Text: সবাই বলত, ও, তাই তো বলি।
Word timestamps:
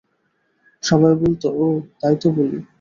সবাই 0.83 1.13
বলত, 1.15 1.43
ও, 1.55 1.65
তাই 2.01 2.15
তো 2.15 2.27
বলি। 2.31 2.59